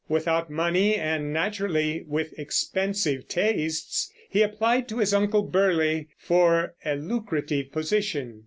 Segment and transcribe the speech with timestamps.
[0.09, 6.95] Without money, and naturally with expensive tastes, he applied to his Uncle Burleigh for a
[6.95, 8.39] lucrative position.